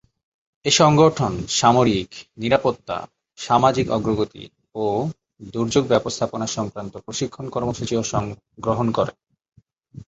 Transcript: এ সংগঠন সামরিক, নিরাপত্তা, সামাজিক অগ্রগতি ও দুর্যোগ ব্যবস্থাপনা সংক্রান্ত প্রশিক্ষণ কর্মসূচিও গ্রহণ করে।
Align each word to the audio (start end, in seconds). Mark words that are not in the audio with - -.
এ 0.65 0.71
সংগঠন 0.71 1.33
সামরিক, 1.51 2.09
নিরাপত্তা, 2.37 2.97
সামাজিক 3.39 3.87
অগ্রগতি 3.91 4.43
ও 4.75 4.85
দুর্যোগ 5.53 5.83
ব্যবস্থাপনা 5.87 6.47
সংক্রান্ত 6.47 6.93
প্রশিক্ষণ 6.97 7.45
কর্মসূচিও 7.49 8.01
গ্রহণ 8.59 8.87
করে। 8.91 9.13